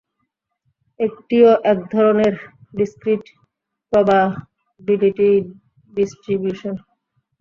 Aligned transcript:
এটিও 0.99 1.51
একধরণের 1.71 2.33
discrete 2.77 3.23
probability 3.93 5.31
distribution. 5.93 6.75